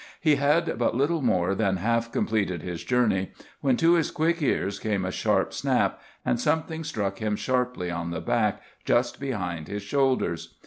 [0.19, 4.79] He had but little more than half completed his journey, when to his quick ears
[4.79, 9.83] came a sharp snap, and something struck him sharply on the back just behind his
[9.83, 10.55] shoulders.